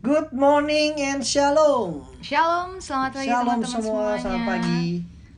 Good 0.00 0.32
morning 0.32 0.96
and 0.96 1.20
shalom. 1.20 2.08
Shalom, 2.24 2.80
selamat 2.80 3.20
pagi 3.20 3.28
Shalom 3.28 3.60
teman-teman 3.60 3.68
semua, 3.68 4.00
semuanya. 4.16 4.22
selamat 4.24 4.44
pagi. 4.48 4.84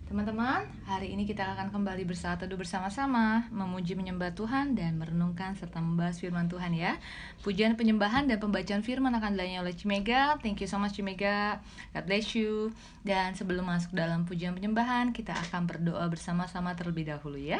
Teman-teman, 0.07 0.61
hari 0.87 1.09
ini 1.11 1.27
kita 1.27 1.43
akan 1.43 1.75
kembali 1.75 2.07
bersatu 2.07 2.47
teduh 2.47 2.55
bersama-sama, 2.55 3.51
memuji 3.51 3.99
menyembah 3.99 4.31
Tuhan 4.39 4.79
dan 4.79 5.03
merenungkan 5.03 5.59
serta 5.59 5.83
membahas 5.83 6.23
firman 6.23 6.47
Tuhan 6.47 6.79
ya. 6.79 6.95
Pujian 7.43 7.75
penyembahan 7.75 8.31
dan 8.31 8.39
pembacaan 8.39 8.87
firman 8.87 9.11
akan 9.19 9.35
dilayani 9.35 9.67
oleh 9.67 9.75
Cimega. 9.75 10.39
Thank 10.39 10.63
you 10.63 10.71
so 10.71 10.79
much 10.79 10.95
Cimega. 10.95 11.59
God 11.91 12.07
bless 12.07 12.31
you. 12.39 12.71
Dan 13.03 13.35
sebelum 13.35 13.67
masuk 13.67 13.99
dalam 13.99 14.31
pujian 14.31 14.55
penyembahan, 14.55 15.11
kita 15.11 15.35
akan 15.51 15.67
berdoa 15.67 16.07
bersama-sama 16.07 16.79
terlebih 16.79 17.11
dahulu 17.11 17.35
ya. 17.35 17.59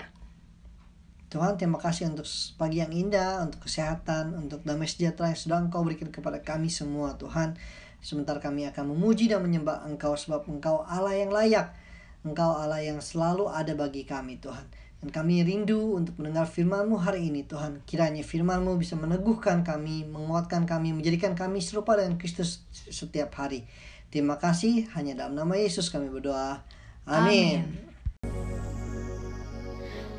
Tuhan 1.33 1.57
terima 1.57 1.81
kasih 1.81 2.13
untuk 2.13 2.29
pagi 2.61 2.85
yang 2.85 2.93
indah, 2.93 3.41
untuk 3.41 3.65
kesehatan, 3.65 4.37
untuk 4.37 4.61
damai 4.69 4.85
sejahtera 4.85 5.33
yang 5.33 5.41
sudah 5.41 5.59
Engkau 5.65 5.81
berikan 5.81 6.13
kepada 6.13 6.45
kami 6.45 6.69
semua 6.69 7.17
Tuhan. 7.17 7.57
Sebentar 8.05 8.37
kami 8.37 8.69
akan 8.69 8.93
memuji 8.93 9.33
dan 9.33 9.41
menyembah 9.41 9.89
Engkau 9.89 10.13
sebab 10.13 10.45
Engkau 10.45 10.85
Allah 10.85 11.17
yang 11.17 11.33
layak. 11.33 11.73
Engkau 12.21 12.53
Allah 12.53 12.85
yang 12.85 13.01
selalu 13.01 13.49
ada 13.49 13.73
bagi 13.73 14.05
kami 14.05 14.45
Tuhan. 14.45 14.69
Dan 15.01 15.09
kami 15.09 15.41
rindu 15.41 15.97
untuk 15.97 16.21
mendengar 16.21 16.45
firman-Mu 16.45 17.01
hari 17.01 17.33
ini 17.33 17.49
Tuhan. 17.49 17.81
Kiranya 17.89 18.21
firman-Mu 18.21 18.77
bisa 18.77 19.01
meneguhkan 19.01 19.65
kami, 19.65 20.05
menguatkan 20.05 20.69
kami, 20.69 20.93
menjadikan 20.93 21.33
kami 21.33 21.65
serupa 21.65 21.97
dengan 21.97 22.21
Kristus 22.21 22.61
setiap 22.71 23.33
hari. 23.41 23.65
Terima 24.13 24.37
kasih, 24.37 24.93
hanya 24.93 25.17
dalam 25.17 25.33
nama 25.33 25.57
Yesus 25.57 25.89
kami 25.89 26.13
berdoa. 26.13 26.61
Amin. 27.09 27.65
Amin. 27.65 27.92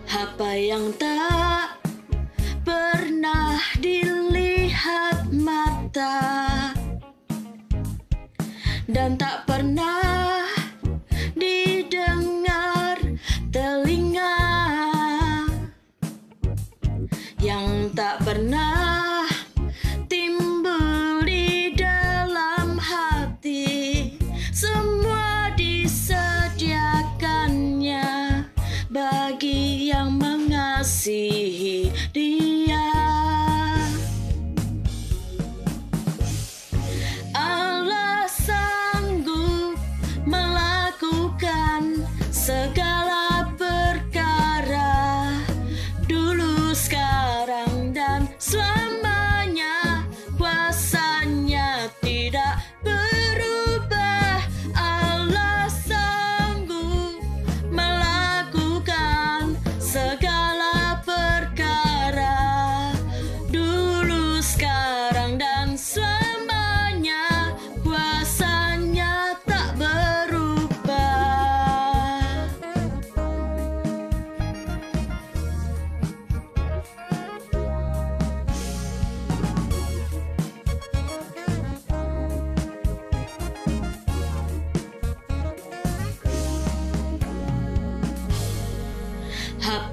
Apa 0.10 0.58
yang 0.58 0.92
tak 1.00 1.80
pernah 2.66 3.60
dilihat 3.80 5.30
mata 5.32 6.20
dan 8.90 9.16
tak 9.16 9.48
pernah 9.48 10.44
didengar 11.38 13.00
telinga 13.54 14.36
yang 17.40 17.92
tak 17.96 18.20
pernah 18.24 18.73
bagi 29.04 29.92
yang 29.92 30.16
mengasihi 30.16 31.43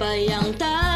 apa 0.01 0.17
yang 0.17 0.49
tak 0.57 0.90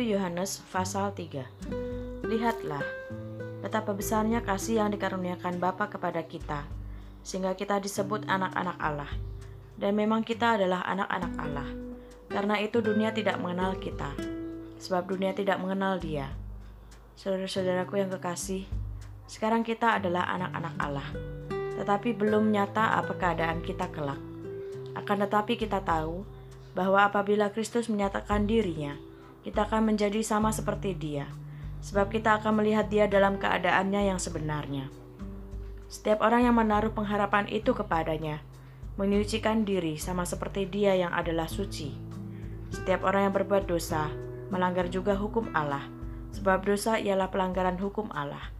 Yohanes 0.00 0.64
pasal 0.72 1.12
3 1.12 2.22
Lihatlah, 2.32 2.80
betapa 3.60 3.92
besarnya 3.92 4.40
kasih 4.40 4.80
yang 4.80 4.88
dikaruniakan 4.88 5.60
Bapa 5.60 5.92
kepada 5.92 6.24
kita, 6.24 6.64
sehingga 7.20 7.52
kita 7.52 7.76
disebut 7.76 8.24
anak-anak 8.24 8.78
Allah. 8.80 9.12
Dan 9.76 9.98
memang 9.98 10.24
kita 10.24 10.56
adalah 10.56 10.86
anak-anak 10.88 11.32
Allah. 11.36 11.68
Karena 12.30 12.56
itu 12.62 12.80
dunia 12.80 13.12
tidak 13.12 13.36
mengenal 13.36 13.76
kita, 13.76 14.16
sebab 14.80 15.12
dunia 15.12 15.36
tidak 15.36 15.60
mengenal 15.60 16.00
Dia. 16.00 16.30
Saudara-saudaraku 17.18 18.00
yang 18.00 18.08
kekasih, 18.16 18.64
sekarang 19.28 19.60
kita 19.60 20.00
adalah 20.00 20.24
anak-anak 20.32 20.74
Allah, 20.80 21.08
tetapi 21.76 22.16
belum 22.16 22.48
nyata 22.48 22.96
apa 22.96 23.12
keadaan 23.18 23.60
kita 23.60 23.92
kelak. 23.92 24.20
Akan 24.96 25.20
tetapi 25.20 25.60
kita 25.60 25.84
tahu 25.84 26.24
bahwa 26.72 27.04
apabila 27.04 27.52
Kristus 27.52 27.92
menyatakan 27.92 28.48
dirinya, 28.48 28.96
kita 29.42 29.66
akan 29.66 29.94
menjadi 29.94 30.22
sama 30.22 30.54
seperti 30.54 30.94
Dia, 30.94 31.26
sebab 31.82 32.14
kita 32.14 32.38
akan 32.38 32.62
melihat 32.62 32.86
Dia 32.86 33.10
dalam 33.10 33.42
keadaannya 33.42 34.14
yang 34.14 34.18
sebenarnya. 34.22 34.86
Setiap 35.90 36.22
orang 36.22 36.46
yang 36.46 36.56
menaruh 36.56 36.94
pengharapan 36.94 37.50
itu 37.50 37.74
kepadanya, 37.74 38.40
menyucikan 38.94 39.66
diri 39.66 39.98
sama 39.98 40.22
seperti 40.22 40.70
Dia 40.70 40.94
yang 40.94 41.10
adalah 41.10 41.50
suci. 41.50 41.92
Setiap 42.72 43.04
orang 43.04 43.28
yang 43.28 43.34
berbuat 43.34 43.68
dosa 43.68 44.08
melanggar 44.48 44.86
juga 44.88 45.18
hukum 45.18 45.50
Allah, 45.52 45.84
sebab 46.32 46.62
dosa 46.62 46.96
ialah 46.96 47.28
pelanggaran 47.28 47.76
hukum 47.76 48.08
Allah. 48.14 48.52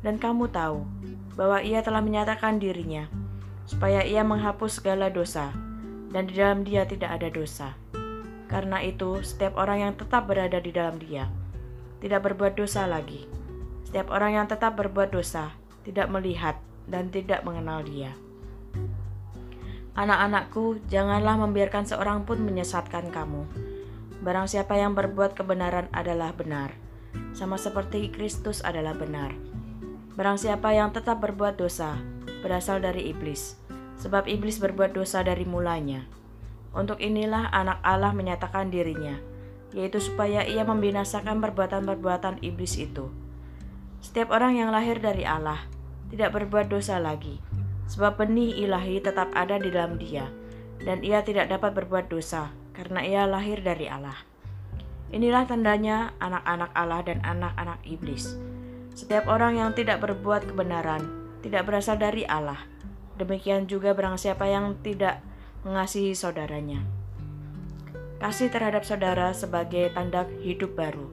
Dan 0.00 0.22
kamu 0.22 0.48
tahu 0.54 0.86
bahwa 1.34 1.60
Ia 1.60 1.82
telah 1.82 2.00
menyatakan 2.00 2.62
dirinya, 2.62 3.10
supaya 3.66 4.06
Ia 4.06 4.22
menghapus 4.22 4.78
segala 4.78 5.10
dosa, 5.10 5.50
dan 6.14 6.30
di 6.30 6.38
dalam 6.38 6.62
Dia 6.62 6.86
tidak 6.86 7.18
ada 7.20 7.28
dosa. 7.32 7.74
Karena 8.52 8.84
itu, 8.84 9.24
setiap 9.24 9.56
orang 9.56 9.88
yang 9.88 9.92
tetap 9.96 10.28
berada 10.28 10.60
di 10.60 10.68
dalam 10.68 11.00
Dia 11.00 11.32
tidak 12.02 12.26
berbuat 12.26 12.58
dosa 12.58 12.90
lagi. 12.90 13.30
Setiap 13.86 14.10
orang 14.10 14.42
yang 14.42 14.46
tetap 14.50 14.74
berbuat 14.74 15.14
dosa 15.14 15.54
tidak 15.86 16.10
melihat 16.10 16.58
dan 16.90 17.14
tidak 17.14 17.46
mengenal 17.46 17.86
Dia. 17.86 18.10
Anak-anakku, 19.94 20.82
janganlah 20.90 21.38
membiarkan 21.38 21.86
seorang 21.86 22.26
pun 22.26 22.42
menyesatkan 22.42 23.14
kamu. 23.14 23.46
Barang 24.24 24.50
siapa 24.50 24.74
yang 24.74 24.98
berbuat 24.98 25.38
kebenaran 25.38 25.86
adalah 25.94 26.34
benar, 26.34 26.74
sama 27.36 27.54
seperti 27.54 28.10
Kristus 28.10 28.64
adalah 28.66 28.96
benar. 28.98 29.30
Barang 30.16 30.40
siapa 30.40 30.74
yang 30.74 30.90
tetap 30.90 31.22
berbuat 31.22 31.60
dosa, 31.60 32.00
berasal 32.40 32.80
dari 32.80 33.12
iblis, 33.12 33.60
sebab 34.00 34.26
iblis 34.26 34.58
berbuat 34.58 34.96
dosa 34.96 35.20
dari 35.22 35.44
mulanya. 35.44 36.08
Untuk 36.72 37.04
inilah 37.04 37.52
anak 37.52 37.84
Allah 37.84 38.16
menyatakan 38.16 38.72
dirinya, 38.72 39.20
yaitu 39.76 40.00
supaya 40.00 40.44
ia 40.44 40.64
membinasakan 40.64 41.40
perbuatan-perbuatan 41.40 42.40
iblis 42.40 42.80
itu. 42.80 43.12
Setiap 44.00 44.32
orang 44.32 44.56
yang 44.56 44.72
lahir 44.72 44.96
dari 44.98 45.28
Allah 45.28 45.68
tidak 46.08 46.32
berbuat 46.32 46.72
dosa 46.72 46.96
lagi, 46.96 47.40
sebab 47.88 48.20
benih 48.20 48.56
ilahi 48.64 49.04
tetap 49.04 49.28
ada 49.36 49.60
di 49.60 49.68
dalam 49.68 50.00
dia, 50.00 50.28
dan 50.80 51.04
ia 51.04 51.20
tidak 51.20 51.52
dapat 51.52 51.76
berbuat 51.76 52.08
dosa, 52.08 52.52
karena 52.72 53.04
ia 53.04 53.22
lahir 53.28 53.60
dari 53.60 53.88
Allah. 53.88 54.16
Inilah 55.12 55.44
tandanya 55.44 56.16
anak-anak 56.24 56.72
Allah 56.72 57.00
dan 57.04 57.20
anak-anak 57.20 57.84
iblis. 57.84 58.32
Setiap 58.96 59.28
orang 59.28 59.60
yang 59.60 59.70
tidak 59.76 60.00
berbuat 60.00 60.48
kebenaran 60.48 61.04
tidak 61.44 61.68
berasal 61.68 62.00
dari 62.00 62.24
Allah. 62.24 62.60
Demikian 63.20 63.68
juga 63.68 63.92
barang 63.92 64.16
siapa 64.16 64.48
yang 64.48 64.80
tidak 64.80 65.20
mengasihi 65.62 66.10
saudaranya. 66.10 66.82
Kasih 68.18 68.50
terhadap 68.50 68.82
saudara 68.82 69.30
sebagai 69.30 69.90
tanda 69.94 70.26
hidup 70.42 70.74
baru. 70.74 71.06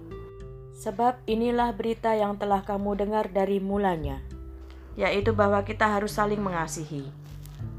Sebab 0.77 1.21
inilah 1.29 1.73
berita 1.73 2.13
yang 2.17 2.37
telah 2.37 2.65
kamu 2.65 2.97
dengar 2.97 3.29
dari 3.29 3.61
mulanya, 3.61 4.21
yaitu 4.97 5.33
bahwa 5.33 5.61
kita 5.61 5.85
harus 5.85 6.17
saling 6.17 6.41
mengasihi. 6.41 7.05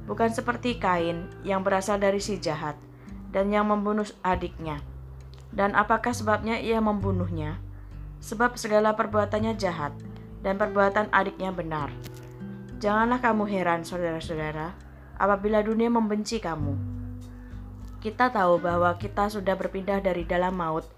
Bukan 0.06 0.30
seperti 0.34 0.78
Kain 0.78 1.30
yang 1.46 1.62
berasal 1.62 1.98
dari 1.98 2.18
si 2.18 2.38
jahat 2.38 2.74
dan 3.30 3.50
yang 3.50 3.70
membunuh 3.70 4.06
adiknya. 4.26 4.82
Dan 5.50 5.74
apakah 5.74 6.14
sebabnya 6.14 6.58
ia 6.58 6.78
membunuhnya? 6.78 7.58
Sebab 8.22 8.54
segala 8.54 8.94
perbuatannya 8.94 9.58
jahat 9.58 9.94
dan 10.42 10.58
perbuatan 10.58 11.10
adiknya 11.10 11.50
benar. 11.50 11.90
Janganlah 12.78 13.18
kamu 13.22 13.44
heran, 13.48 13.80
saudara-saudara, 13.82 14.89
apabila 15.20 15.60
dunia 15.60 15.92
membenci 15.92 16.40
kamu. 16.40 16.80
Kita 18.00 18.32
tahu 18.32 18.56
bahwa 18.64 18.96
kita 18.96 19.28
sudah 19.28 19.52
berpindah 19.60 20.00
dari 20.00 20.24
dalam 20.24 20.56
maut 20.56 20.88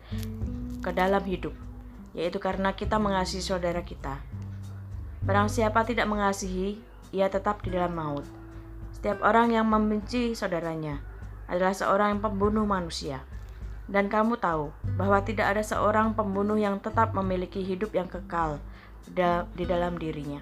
ke 0.78 0.94
dalam 0.94 1.26
hidup, 1.26 1.50
yaitu 2.14 2.38
karena 2.38 2.70
kita 2.78 3.02
mengasihi 3.02 3.42
saudara 3.42 3.82
kita. 3.82 4.22
Barang 5.26 5.50
siapa 5.50 5.82
tidak 5.82 6.06
mengasihi, 6.06 6.78
ia 7.10 7.26
tetap 7.26 7.66
di 7.66 7.74
dalam 7.74 7.98
maut. 7.98 8.22
Setiap 8.94 9.18
orang 9.26 9.50
yang 9.50 9.66
membenci 9.66 10.38
saudaranya 10.38 11.02
adalah 11.50 11.74
seorang 11.74 12.14
yang 12.14 12.22
pembunuh 12.22 12.62
manusia. 12.62 13.26
Dan 13.90 14.06
kamu 14.06 14.38
tahu 14.38 14.70
bahwa 14.94 15.18
tidak 15.26 15.58
ada 15.58 15.66
seorang 15.66 16.14
pembunuh 16.14 16.54
yang 16.54 16.78
tetap 16.78 17.10
memiliki 17.18 17.66
hidup 17.66 17.90
yang 17.98 18.06
kekal 18.06 18.62
di 19.58 19.64
dalam 19.66 19.98
dirinya. 19.98 20.38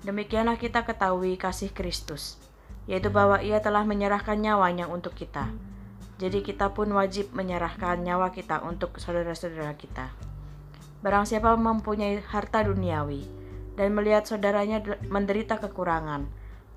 Demikianlah 0.00 0.56
kita 0.56 0.88
ketahui 0.88 1.36
kasih 1.36 1.68
Kristus, 1.76 2.40
yaitu 2.88 3.12
bahwa 3.12 3.42
Ia 3.42 3.60
telah 3.60 3.84
menyerahkan 3.84 4.40
nyawanya 4.40 4.88
untuk 4.88 5.16
kita. 5.16 5.50
Jadi 6.20 6.44
kita 6.44 6.76
pun 6.76 6.92
wajib 6.92 7.32
menyerahkan 7.32 8.04
nyawa 8.04 8.28
kita 8.28 8.60
untuk 8.60 9.00
saudara-saudara 9.00 9.72
kita. 9.72 10.12
Barang 11.00 11.24
siapa 11.24 11.56
mempunyai 11.56 12.20
harta 12.20 12.60
duniawi, 12.60 13.24
dan 13.80 13.96
melihat 13.96 14.28
saudaranya 14.28 14.84
menderita 15.08 15.56
kekurangan, 15.56 16.28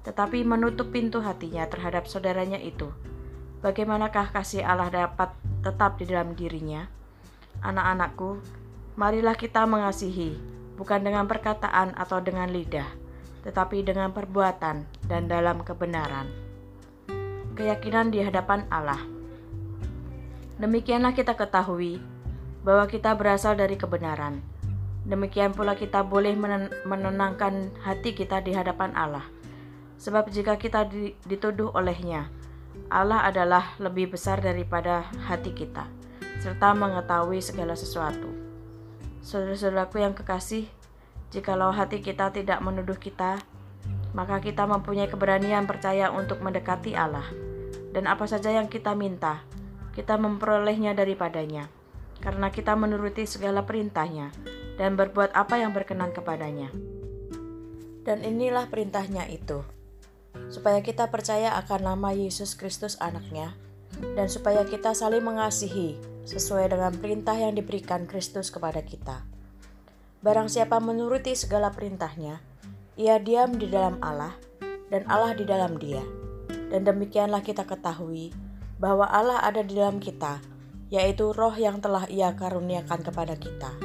tetapi 0.08 0.48
menutup 0.48 0.96
pintu 0.96 1.20
hatinya 1.20 1.68
terhadap 1.68 2.08
saudaranya 2.08 2.56
itu. 2.56 2.88
Bagaimanakah 3.60 4.32
kasih 4.32 4.64
Allah 4.64 4.88
dapat 4.88 5.36
tetap 5.60 6.00
di 6.00 6.08
dalam 6.08 6.32
dirinya? 6.40 6.88
Anak-anakku, 7.60 8.40
marilah 8.96 9.36
kita 9.36 9.68
mengasihi, 9.68 10.40
bukan 10.80 11.04
dengan 11.04 11.28
perkataan 11.28 11.92
atau 12.00 12.24
dengan 12.24 12.48
lidah, 12.48 12.88
tetapi 13.44 13.84
dengan 13.84 14.16
perbuatan 14.16 14.88
dan 15.06 15.22
dalam 15.28 15.62
kebenaran. 15.62 16.32
Keyakinan 17.54 18.10
di 18.10 18.24
hadapan 18.24 18.66
Allah. 18.72 19.00
Demikianlah 20.58 21.14
kita 21.14 21.36
ketahui 21.38 22.02
bahwa 22.64 22.88
kita 22.88 23.14
berasal 23.14 23.60
dari 23.60 23.76
kebenaran 23.76 24.54
Demikian 25.04 25.52
pula 25.52 25.76
kita 25.76 26.00
boleh 26.00 26.32
menenangkan 26.88 27.76
hati 27.84 28.16
kita 28.16 28.40
di 28.40 28.56
hadapan 28.56 28.96
Allah. 28.96 29.28
Sebab 30.00 30.32
jika 30.32 30.56
kita 30.56 30.88
dituduh 31.28 31.76
olehnya, 31.76 32.32
Allah 32.88 33.28
adalah 33.28 33.76
lebih 33.84 34.16
besar 34.16 34.40
daripada 34.40 35.04
hati 35.28 35.52
kita, 35.52 35.92
serta 36.40 36.72
mengetahui 36.72 37.44
segala 37.44 37.76
sesuatu. 37.76 38.32
Saudara-saudaraku 39.20 40.00
yang 40.00 40.16
kekasih, 40.16 40.72
jikalau 41.34 41.74
hati 41.74 41.98
kita 42.06 42.30
tidak 42.30 42.62
menuduh 42.62 42.96
kita, 42.96 43.42
maka 44.14 44.38
kita 44.38 44.70
mempunyai 44.70 45.10
keberanian 45.10 45.66
percaya 45.66 46.14
untuk 46.14 46.46
mendekati 46.46 46.94
Allah. 46.94 47.26
Dan 47.90 48.06
apa 48.06 48.30
saja 48.30 48.54
yang 48.54 48.70
kita 48.70 48.94
minta, 48.94 49.42
kita 49.98 50.18
memperolehnya 50.22 50.94
daripadanya, 50.94 51.70
karena 52.22 52.54
kita 52.54 52.78
menuruti 52.78 53.26
segala 53.26 53.66
perintahnya 53.66 54.30
dan 54.78 54.94
berbuat 54.94 55.34
apa 55.34 55.58
yang 55.58 55.74
berkenan 55.74 56.14
kepadanya. 56.14 56.70
Dan 58.06 58.22
inilah 58.22 58.70
perintahnya 58.70 59.26
itu, 59.30 59.66
supaya 60.54 60.82
kita 60.86 61.10
percaya 61.10 61.58
akan 61.58 61.94
nama 61.94 62.14
Yesus 62.14 62.54
Kristus 62.54 62.98
anaknya, 63.02 63.58
dan 64.14 64.30
supaya 64.30 64.66
kita 64.66 64.94
saling 64.94 65.26
mengasihi 65.26 65.98
sesuai 66.26 66.74
dengan 66.74 66.94
perintah 66.98 67.38
yang 67.38 67.54
diberikan 67.54 68.06
Kristus 68.10 68.50
kepada 68.50 68.82
kita. 68.82 69.33
Barang 70.24 70.48
siapa 70.48 70.80
menuruti 70.80 71.36
segala 71.36 71.76
perintahnya, 71.76 72.40
ia 72.96 73.20
diam 73.20 73.60
di 73.60 73.68
dalam 73.68 74.00
Allah, 74.00 74.32
dan 74.88 75.04
Allah 75.12 75.36
di 75.36 75.44
dalam 75.44 75.76
dia. 75.76 76.00
Dan 76.72 76.88
demikianlah 76.88 77.44
kita 77.44 77.68
ketahui 77.68 78.32
bahwa 78.80 79.04
Allah 79.04 79.44
ada 79.44 79.60
di 79.60 79.76
dalam 79.76 80.00
kita, 80.00 80.40
yaitu 80.88 81.36
roh 81.36 81.52
yang 81.52 81.84
telah 81.84 82.08
ia 82.08 82.32
karuniakan 82.40 83.04
kepada 83.04 83.36
kita. 83.36 83.76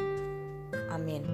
Amin. 0.94 1.26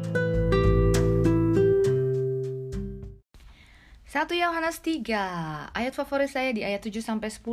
1 4.09 4.25
Yohanes 4.41 4.81
3 4.81 5.77
ayat 5.77 5.93
favorit 5.93 6.33
saya 6.33 6.49
di 6.57 6.65
ayat 6.65 6.81
7 6.81 7.05
sampai 7.05 7.29
10 7.29 7.45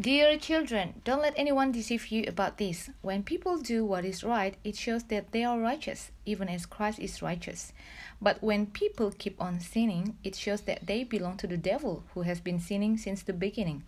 Dear 0.00 0.38
children, 0.38 1.02
don't 1.04 1.20
let 1.20 1.34
anyone 1.36 1.72
deceive 1.72 2.06
you 2.06 2.24
about 2.26 2.56
this. 2.56 2.88
When 3.02 3.22
people 3.22 3.58
do 3.58 3.84
what 3.84 4.06
is 4.06 4.24
right, 4.24 4.56
it 4.64 4.74
shows 4.74 5.04
that 5.04 5.32
they 5.32 5.44
are 5.44 5.60
righteous, 5.60 6.10
even 6.24 6.48
as 6.48 6.64
Christ 6.64 6.98
is 6.98 7.20
righteous. 7.20 7.74
But 8.18 8.42
when 8.42 8.64
people 8.64 9.10
keep 9.10 9.38
on 9.38 9.60
sinning, 9.60 10.16
it 10.24 10.36
shows 10.36 10.62
that 10.62 10.86
they 10.86 11.04
belong 11.04 11.36
to 11.36 11.46
the 11.46 11.58
devil, 11.58 12.04
who 12.14 12.22
has 12.22 12.40
been 12.40 12.58
sinning 12.58 12.96
since 12.96 13.22
the 13.22 13.34
beginning. 13.34 13.82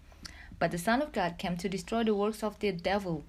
But 0.59 0.73
the 0.73 0.76
Son 0.76 1.00
of 1.00 1.12
God 1.12 1.38
came 1.38 1.57
to 1.57 1.66
destroy 1.66 2.04
the 2.04 2.14
works 2.14 2.42
of 2.42 2.59
the 2.59 2.73
devil. 2.73 3.25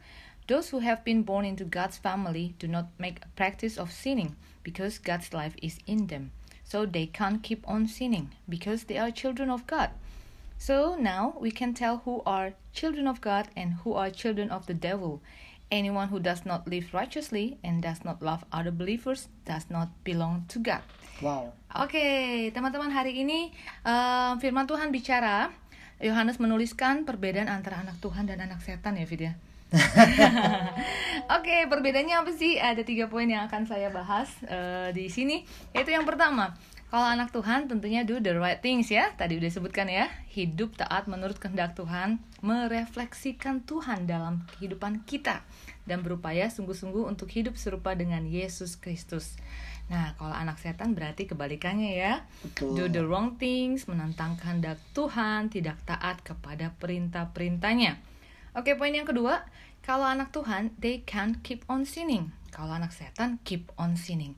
Those 0.47 0.71
who 0.71 0.79
have 0.79 1.05
been 1.05 1.23
born 1.23 1.45
into 1.45 1.63
God's 1.63 1.97
family 1.97 2.53
do 2.59 2.67
not 2.67 2.87
make 2.99 3.19
a 3.21 3.29
practice 3.37 3.77
of 3.77 3.93
sinning 3.93 4.35
because 4.61 4.99
God's 4.99 5.31
life 5.31 5.55
is 5.61 5.79
in 5.87 6.07
them. 6.07 6.31
So 6.65 6.85
they 6.85 7.05
can't 7.05 7.43
keep 7.43 7.65
on 7.65 7.87
sinning 7.87 8.31
because 8.49 8.83
they 8.85 8.97
are 8.97 9.09
children 9.09 9.49
of 9.49 9.67
God. 9.67 9.91
So 10.57 10.95
now 10.95 11.35
we 11.39 11.51
can 11.51 11.73
tell 11.73 12.01
who 12.05 12.21
are 12.25 12.53
children 12.71 13.07
of 13.07 13.19
God 13.19 13.49
and 13.55 13.81
who 13.83 13.93
are 13.93 14.09
children 14.09 14.49
of 14.49 14.65
the 14.65 14.73
devil. 14.73 15.21
anyone 15.73 16.13
who 16.13 16.21
does 16.21 16.45
not 16.45 16.69
live 16.69 16.93
righteously 16.93 17.57
and 17.65 17.81
does 17.81 18.05
not 18.05 18.21
love 18.21 18.45
other 18.53 18.69
believers 18.69 19.25
does 19.49 19.65
not 19.73 19.89
belong 20.05 20.45
to 20.53 20.61
God. 20.61 20.85
Wow. 21.17 21.57
Oke, 21.73 22.53
teman-teman 22.53 22.93
hari 22.93 23.25
ini 23.25 23.49
eh, 23.81 24.31
firman 24.37 24.69
Tuhan 24.69 24.93
bicara 24.93 25.49
Yohanes 25.97 26.37
menuliskan 26.37 27.09
perbedaan 27.09 27.49
antara 27.49 27.81
anak 27.81 27.97
Tuhan 27.97 28.29
dan 28.29 28.45
anak 28.45 28.61
setan 28.61 29.01
ya, 29.01 29.09
Fit 29.09 29.25
ya. 29.25 29.33
Oke, 31.37 31.65
perbedaannya 31.65 32.13
apa 32.21 32.29
sih? 32.29 32.61
Ada 32.61 32.85
tiga 32.85 33.09
poin 33.09 33.25
yang 33.25 33.49
akan 33.49 33.65
saya 33.65 33.89
bahas 33.89 34.29
eh, 34.45 34.93
di 34.93 35.09
sini. 35.09 35.47
Yaitu 35.73 35.95
yang 35.95 36.05
pertama, 36.05 36.53
kalau 36.93 37.09
anak 37.09 37.33
Tuhan 37.33 37.65
tentunya 37.65 38.05
do 38.05 38.21
the 38.21 38.37
right 38.37 38.61
things 38.61 38.93
ya. 38.93 39.09
Tadi 39.17 39.41
udah 39.41 39.49
sebutkan 39.49 39.89
ya, 39.89 40.13
hidup 40.29 40.77
taat 40.77 41.09
menurut 41.09 41.41
kehendak 41.41 41.73
Tuhan, 41.73 42.21
merefleksikan 42.45 43.65
Tuhan 43.65 44.05
dalam 44.05 44.45
kehidupan 44.53 45.01
kita 45.01 45.41
dan 45.89 46.05
berupaya 46.05 46.53
sungguh-sungguh 46.53 47.09
untuk 47.09 47.33
hidup 47.33 47.57
serupa 47.57 47.97
dengan 47.97 48.21
Yesus 48.29 48.77
Kristus. 48.77 49.41
Nah, 49.89 50.13
kalau 50.21 50.37
anak 50.37 50.61
setan 50.61 50.93
berarti 50.93 51.25
kebalikannya 51.25 51.97
ya. 51.97 52.29
Betul. 52.45 52.77
Do 52.77 52.85
the 52.85 53.01
wrong 53.01 53.41
things, 53.41 53.89
menentang 53.89 54.37
kehendak 54.37 54.77
Tuhan, 54.93 55.49
tidak 55.49 55.81
taat 55.89 56.21
kepada 56.21 56.77
perintah-perintahnya. 56.77 57.97
Oke, 58.53 58.77
poin 58.77 58.93
yang 58.93 59.09
kedua, 59.09 59.49
kalau 59.81 60.05
anak 60.05 60.29
Tuhan, 60.29 60.77
they 60.77 61.01
can 61.01 61.41
keep 61.41 61.65
on 61.65 61.89
sinning. 61.89 62.29
Kalau 62.53 62.69
anak 62.69 62.93
setan, 62.93 63.41
keep 63.41 63.73
on 63.81 63.97
sinning. 63.97 64.37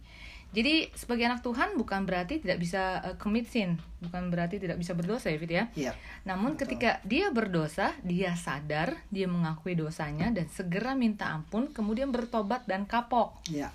Jadi 0.55 0.88
sebagai 0.95 1.27
anak 1.27 1.43
Tuhan 1.43 1.75
bukan 1.75 2.07
berarti 2.07 2.39
tidak 2.39 2.63
bisa 2.63 3.03
uh, 3.03 3.19
commit 3.19 3.51
sin, 3.51 3.75
bukan 4.00 4.31
berarti 4.31 4.55
tidak 4.55 4.79
bisa 4.79 4.95
berdosa 4.95 5.27
ya 5.27 5.38
Fit 5.38 5.51
ya. 5.51 5.63
Iya. 5.75 5.91
Namun 6.24 6.55
Betul. 6.55 6.79
ketika 6.79 7.03
dia 7.03 7.27
berdosa, 7.27 7.91
dia 8.07 8.31
sadar, 8.39 8.95
dia 9.12 9.27
mengakui 9.27 9.75
dosanya 9.75 10.31
dan 10.31 10.47
segera 10.47 10.95
minta 10.95 11.27
ampun, 11.27 11.67
kemudian 11.75 12.07
bertobat 12.15 12.63
dan 12.63 12.88
kapok 12.88 13.35
Iya. 13.51 13.67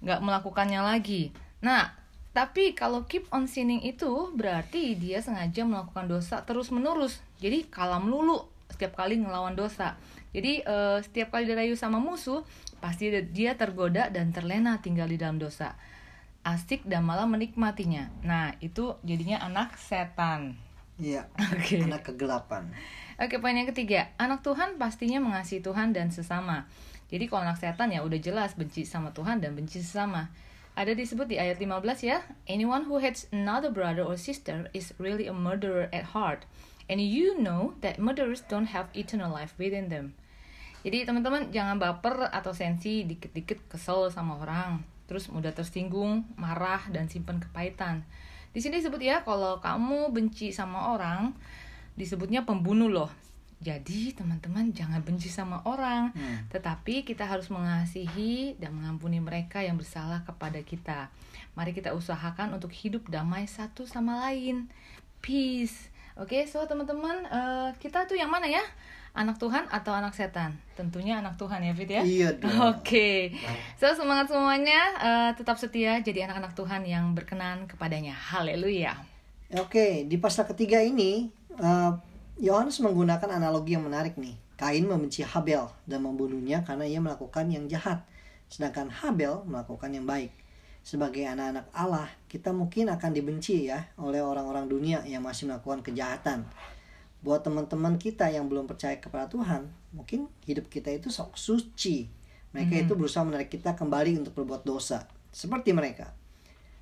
nggak 0.00 0.20
melakukannya 0.24 0.80
lagi. 0.80 1.36
Nah, 1.60 1.92
tapi 2.32 2.72
kalau 2.72 3.04
keep 3.04 3.28
on 3.30 3.44
sinning 3.44 3.84
itu 3.84 4.32
berarti 4.32 4.96
dia 4.96 5.20
sengaja 5.20 5.62
melakukan 5.68 6.08
dosa 6.08 6.42
terus 6.42 6.72
menerus. 6.72 7.20
Jadi 7.38 7.68
kalah 7.68 8.00
melulu 8.00 8.48
setiap 8.72 8.98
kali 8.98 9.20
ngelawan 9.20 9.54
dosa. 9.54 9.94
Jadi 10.34 10.66
eh, 10.66 10.98
setiap 10.98 11.30
kali 11.30 11.46
dirayu 11.46 11.78
sama 11.78 12.02
musuh, 12.02 12.42
pasti 12.82 13.08
dia 13.30 13.54
tergoda 13.54 14.10
dan 14.10 14.34
terlena 14.34 14.82
tinggal 14.82 15.06
di 15.06 15.14
dalam 15.14 15.38
dosa. 15.38 15.78
Asik 16.44 16.84
dan 16.84 17.06
malah 17.06 17.24
menikmatinya. 17.24 18.10
Nah, 18.26 18.52
itu 18.60 18.98
jadinya 19.06 19.40
anak 19.40 19.78
setan. 19.80 20.58
Iya. 20.98 21.30
Oke. 21.54 21.86
Anak 21.86 22.04
kegelapan. 22.12 22.68
Oke, 23.16 23.38
poin 23.38 23.54
yang 23.54 23.70
ketiga. 23.70 24.10
Anak 24.18 24.42
Tuhan 24.42 24.76
pastinya 24.76 25.22
mengasihi 25.22 25.62
Tuhan 25.62 25.94
dan 25.94 26.10
sesama. 26.10 26.66
Jadi 27.08 27.30
kalau 27.30 27.46
anak 27.46 27.62
setan 27.62 27.94
ya 27.94 28.02
udah 28.02 28.18
jelas 28.18 28.58
benci 28.58 28.82
sama 28.82 29.14
Tuhan 29.14 29.38
dan 29.38 29.54
benci 29.54 29.78
sesama. 29.78 30.34
Ada 30.74 30.98
disebut 30.98 31.30
di 31.30 31.38
ayat 31.38 31.62
15 31.62 32.02
ya. 32.02 32.26
Anyone 32.50 32.90
who 32.90 32.98
hates 32.98 33.30
another 33.30 33.70
brother 33.70 34.02
or 34.02 34.18
sister 34.18 34.66
is 34.74 34.90
really 34.98 35.30
a 35.30 35.34
murderer 35.34 35.86
at 35.94 36.10
heart. 36.10 36.42
And 36.90 36.98
you 36.98 37.38
know 37.38 37.78
that 37.80 38.02
murderers 38.02 38.42
don't 38.42 38.74
have 38.74 38.90
eternal 38.92 39.30
life 39.30 39.54
within 39.56 39.88
them. 39.88 40.18
Jadi 40.84 41.08
teman-teman 41.08 41.48
jangan 41.48 41.80
baper 41.80 42.28
atau 42.28 42.52
sensi 42.52 43.08
dikit-dikit 43.08 43.72
kesel 43.72 44.12
sama 44.12 44.36
orang. 44.36 44.84
Terus 45.08 45.32
mudah 45.32 45.56
tersinggung, 45.56 46.28
marah, 46.36 46.84
dan 46.92 47.08
simpan 47.08 47.40
kepahitan. 47.40 48.04
Di 48.52 48.60
sini 48.60 48.78
disebut 48.78 49.00
ya 49.00 49.24
kalau 49.24 49.58
kamu 49.64 50.12
benci 50.12 50.52
sama 50.52 50.92
orang, 50.94 51.32
disebutnya 51.96 52.44
pembunuh 52.44 52.92
loh. 52.92 53.10
Jadi 53.64 54.12
teman-teman 54.12 54.76
jangan 54.76 55.00
benci 55.00 55.32
sama 55.32 55.64
orang, 55.64 56.12
Hmm. 56.12 56.44
tetapi 56.52 57.00
kita 57.08 57.24
harus 57.24 57.48
mengasihi 57.48 58.60
dan 58.60 58.76
mengampuni 58.76 59.24
mereka 59.24 59.64
yang 59.64 59.80
bersalah 59.80 60.20
kepada 60.28 60.60
kita. 60.60 61.08
Mari 61.56 61.72
kita 61.72 61.96
usahakan 61.96 62.52
untuk 62.60 62.68
hidup 62.76 63.08
damai 63.08 63.48
satu 63.48 63.88
sama 63.88 64.28
lain. 64.28 64.68
Peace. 65.24 65.88
Oke, 66.20 66.44
so 66.44 66.60
teman-teman, 66.68 67.24
eh, 67.24 67.70
kita 67.80 68.04
tuh 68.04 68.20
yang 68.20 68.28
mana 68.28 68.44
ya? 68.46 68.62
Anak 69.14 69.38
Tuhan 69.38 69.70
atau 69.70 69.94
anak 69.94 70.10
setan? 70.10 70.58
Tentunya 70.74 71.22
anak 71.22 71.38
Tuhan 71.38 71.62
ya, 71.62 71.70
Fit 71.70 71.86
ya. 71.86 72.02
Iya 72.02 72.34
dong. 72.42 72.50
Oke, 72.74 73.30
so 73.78 73.86
semangat 73.94 74.26
semuanya, 74.26 74.90
eh, 74.98 75.30
tetap 75.38 75.54
setia 75.54 76.02
jadi 76.02 76.26
anak-anak 76.26 76.58
Tuhan 76.58 76.82
yang 76.82 77.14
berkenan 77.14 77.70
kepadanya. 77.70 78.10
Haleluya. 78.10 78.98
Oke, 79.54 80.02
di 80.10 80.18
pasal 80.18 80.50
ketiga 80.50 80.82
ini 80.82 81.30
eh, 81.54 81.90
Yohanes 82.42 82.82
menggunakan 82.82 83.30
analogi 83.30 83.78
yang 83.78 83.86
menarik 83.86 84.18
nih. 84.18 84.34
Kain 84.58 84.82
membenci 84.82 85.22
Habel 85.22 85.70
dan 85.86 86.02
membunuhnya 86.02 86.66
karena 86.66 86.82
ia 86.82 86.98
melakukan 86.98 87.46
yang 87.46 87.70
jahat, 87.70 88.02
sedangkan 88.50 88.90
Habel 88.90 89.46
melakukan 89.46 89.94
yang 89.94 90.10
baik. 90.10 90.34
Sebagai 90.82 91.22
anak-anak 91.22 91.70
Allah, 91.70 92.10
kita 92.26 92.50
mungkin 92.50 92.90
akan 92.90 93.14
dibenci 93.14 93.70
ya 93.70 93.94
oleh 93.94 94.18
orang-orang 94.18 94.66
dunia 94.66 95.06
yang 95.06 95.22
masih 95.22 95.46
melakukan 95.46 95.86
kejahatan. 95.86 96.50
Buat 97.24 97.40
teman-teman 97.48 97.96
kita 97.96 98.28
yang 98.28 98.52
belum 98.52 98.68
percaya 98.68 99.00
kepada 99.00 99.32
Tuhan, 99.32 99.64
mungkin 99.96 100.28
hidup 100.44 100.68
kita 100.68 100.92
itu 100.92 101.08
sok 101.08 101.40
suci. 101.40 102.04
Mereka 102.52 102.84
itu 102.86 102.92
berusaha 102.94 103.24
menarik 103.24 103.48
kita 103.48 103.74
kembali 103.74 104.20
untuk 104.20 104.36
berbuat 104.36 104.62
dosa, 104.62 105.08
seperti 105.32 105.72
mereka. 105.72 106.12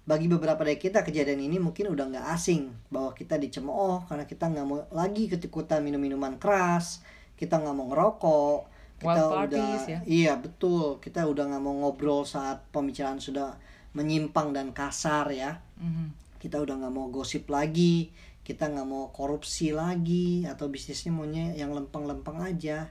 Bagi 0.03 0.27
beberapa 0.27 0.59
dari 0.67 0.77
kita 0.77 1.07
kejadian 1.07 1.47
ini 1.47 1.63
mungkin 1.63 1.95
udah 1.95 2.11
nggak 2.11 2.27
asing 2.35 2.75
bahwa 2.91 3.15
kita 3.15 3.39
dicemooh 3.39 4.03
karena 4.11 4.27
kita 4.27 4.51
nggak 4.51 4.67
mau 4.67 4.83
lagi 4.91 5.31
ketikutan 5.31 5.79
minum-minuman 5.81 6.37
keras, 6.43 7.07
kita 7.39 7.63
nggak 7.63 7.73
mau 7.73 7.87
ngerokok, 7.87 8.59
kita 8.99 9.23
Wild 9.23 9.31
udah 9.31 9.39
parties, 9.47 9.83
ya. 9.87 9.99
iya 10.05 10.33
betul 10.35 10.99
kita 10.99 11.23
udah 11.23 11.55
nggak 11.55 11.63
mau 11.63 11.75
ngobrol 11.87 12.27
saat 12.27 12.67
pembicaraan 12.75 13.23
sudah 13.23 13.55
menyimpang 13.95 14.51
dan 14.51 14.75
kasar 14.75 15.31
ya, 15.31 15.63
Mhm. 15.79 16.39
kita 16.43 16.59
udah 16.59 16.83
nggak 16.83 16.93
mau 16.93 17.07
gosip 17.09 17.47
lagi, 17.47 18.11
kita 18.43 18.67
nggak 18.67 18.87
mau 18.87 19.15
korupsi 19.15 19.71
lagi 19.71 20.43
atau 20.43 20.67
bisnisnya 20.67 21.15
maunya 21.15 21.55
yang 21.55 21.71
lempeng-lempeng 21.71 22.43
aja. 22.43 22.91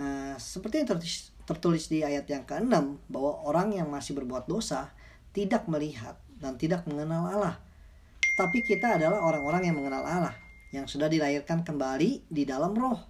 Nah, 0.00 0.40
seperti 0.40 0.84
yang 0.84 0.88
tertulis, 0.88 1.16
tertulis 1.44 1.84
di 1.92 2.00
ayat 2.00 2.24
yang 2.24 2.48
ke-6 2.48 2.72
bahwa 3.12 3.32
orang 3.44 3.76
yang 3.76 3.88
masih 3.92 4.16
berbuat 4.16 4.48
dosa 4.48 4.88
tidak 5.36 5.68
melihat 5.68 6.16
dan 6.40 6.56
tidak 6.56 6.88
mengenal 6.88 7.28
Allah. 7.28 7.56
Tapi 8.38 8.62
kita 8.64 8.96
adalah 8.96 9.20
orang-orang 9.20 9.68
yang 9.68 9.76
mengenal 9.76 10.06
Allah, 10.06 10.34
yang 10.70 10.86
sudah 10.86 11.10
dilahirkan 11.10 11.66
kembali 11.66 12.30
di 12.30 12.42
dalam 12.46 12.72
roh. 12.72 13.02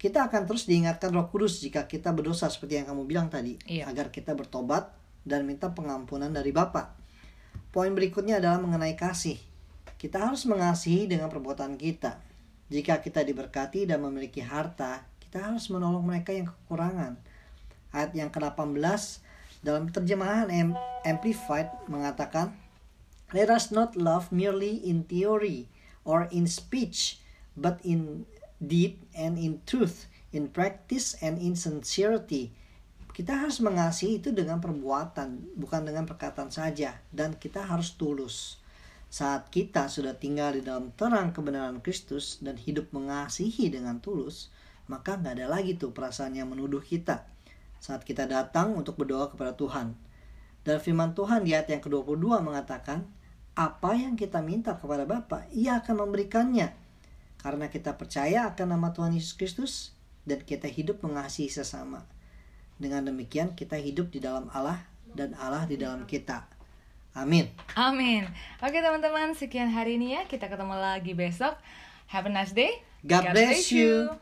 Kita 0.00 0.26
akan 0.26 0.48
terus 0.50 0.66
diingatkan 0.66 1.14
roh 1.14 1.30
kudus 1.30 1.62
jika 1.62 1.86
kita 1.86 2.10
berdosa 2.10 2.50
seperti 2.50 2.82
yang 2.82 2.90
kamu 2.90 3.06
bilang 3.06 3.28
tadi. 3.30 3.54
Iya. 3.68 3.86
Agar 3.86 4.10
kita 4.10 4.34
bertobat 4.34 4.90
dan 5.22 5.46
minta 5.46 5.70
pengampunan 5.70 6.32
dari 6.34 6.50
Bapa. 6.50 6.98
Poin 7.70 7.92
berikutnya 7.94 8.42
adalah 8.42 8.58
mengenai 8.58 8.98
kasih. 8.98 9.51
Kita 10.02 10.18
harus 10.18 10.42
mengasihi 10.50 11.06
dengan 11.06 11.30
perbuatan 11.30 11.78
kita. 11.78 12.18
Jika 12.74 12.98
kita 12.98 13.22
diberkati 13.22 13.86
dan 13.86 14.02
memiliki 14.02 14.42
harta, 14.42 15.06
kita 15.22 15.46
harus 15.46 15.70
menolong 15.70 16.02
mereka 16.02 16.34
yang 16.34 16.50
kekurangan. 16.50 17.22
Ayat 17.94 18.10
yang 18.10 18.26
ke-18 18.34 18.82
dalam 19.62 19.94
terjemahan 19.94 20.50
Am- 20.50 20.74
Amplified 21.06 21.70
mengatakan, 21.86 22.50
Let 23.30 23.46
us 23.46 23.70
not 23.70 23.94
love 23.94 24.34
merely 24.34 24.82
in 24.82 25.06
theory 25.06 25.70
or 26.02 26.26
in 26.34 26.50
speech, 26.50 27.22
but 27.54 27.78
in 27.86 28.26
deed 28.58 28.98
and 29.14 29.38
in 29.38 29.62
truth, 29.70 30.10
in 30.34 30.50
practice 30.50 31.14
and 31.22 31.38
in 31.38 31.54
sincerity. 31.54 32.50
Kita 33.14 33.38
harus 33.46 33.62
mengasihi 33.62 34.18
itu 34.18 34.34
dengan 34.34 34.58
perbuatan, 34.58 35.54
bukan 35.54 35.86
dengan 35.86 36.10
perkataan 36.10 36.50
saja, 36.50 36.98
dan 37.14 37.38
kita 37.38 37.62
harus 37.62 37.94
tulus. 37.94 38.61
Saat 39.12 39.52
kita 39.52 39.92
sudah 39.92 40.16
tinggal 40.16 40.56
di 40.56 40.64
dalam 40.64 40.88
terang 40.96 41.36
kebenaran 41.36 41.84
Kristus 41.84 42.40
dan 42.40 42.56
hidup 42.56 42.88
mengasihi 42.96 43.68
dengan 43.68 44.00
tulus, 44.00 44.48
maka 44.88 45.20
nggak 45.20 45.36
ada 45.36 45.46
lagi 45.52 45.76
tuh 45.76 45.92
perasaan 45.92 46.32
yang 46.32 46.48
menuduh 46.48 46.80
kita 46.80 47.28
saat 47.82 48.06
kita 48.06 48.30
datang 48.30 48.78
untuk 48.78 48.94
berdoa 48.94 49.26
kepada 49.34 49.58
Tuhan. 49.58 49.98
Dan 50.62 50.78
firman 50.78 51.18
Tuhan 51.18 51.42
di 51.42 51.50
ayat 51.50 51.66
yang 51.66 51.82
ke-22 51.82 52.38
mengatakan, 52.38 53.10
apa 53.58 53.98
yang 53.98 54.14
kita 54.14 54.38
minta 54.38 54.78
kepada 54.78 55.02
Bapa, 55.02 55.50
ia 55.50 55.82
akan 55.82 56.06
memberikannya. 56.06 56.70
Karena 57.42 57.66
kita 57.66 57.98
percaya 57.98 58.46
akan 58.54 58.78
nama 58.78 58.94
Tuhan 58.94 59.18
Yesus 59.18 59.34
Kristus 59.34 59.74
dan 60.22 60.46
kita 60.46 60.70
hidup 60.70 61.02
mengasihi 61.02 61.50
sesama. 61.50 62.06
Dengan 62.78 63.10
demikian 63.10 63.58
kita 63.58 63.74
hidup 63.82 64.14
di 64.14 64.22
dalam 64.22 64.46
Allah 64.54 64.86
dan 65.10 65.34
Allah 65.34 65.66
di 65.66 65.74
dalam 65.74 66.06
kita. 66.06 66.46
Amin. 67.12 67.52
Amin. 67.76 68.24
Oke 68.64 68.80
teman-teman, 68.80 69.36
sekian 69.36 69.68
hari 69.68 70.00
ini 70.00 70.16
ya. 70.16 70.24
Kita 70.24 70.48
ketemu 70.48 70.80
lagi 70.80 71.12
besok. 71.12 71.60
Have 72.08 72.24
a 72.24 72.32
nice 72.32 72.56
day. 72.56 72.80
God 73.04 73.36
bless 73.36 73.68
you. 73.68 74.16